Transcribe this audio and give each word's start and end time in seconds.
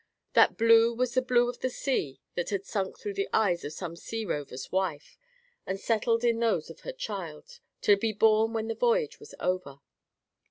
That 0.33 0.57
blue 0.57 0.95
was 0.95 1.13
the 1.13 1.21
blue 1.21 1.47
of 1.47 1.59
the 1.59 1.69
sea 1.69 2.19
that 2.33 2.49
had 2.49 2.65
sunk 2.65 2.97
through 2.97 3.13
the 3.13 3.29
eyes 3.33 3.63
of 3.63 3.71
some 3.71 3.95
sea 3.95 4.25
rover's 4.25 4.71
wife 4.71 5.15
and 5.67 5.79
settled 5.79 6.23
in 6.23 6.39
those 6.39 6.71
of 6.71 6.79
her 6.79 6.91
child, 6.91 7.59
to 7.81 7.95
be 7.95 8.11
born 8.11 8.51
when 8.53 8.67
the 8.67 8.73
voyage 8.73 9.19
was 9.19 9.35
over. 9.39 9.79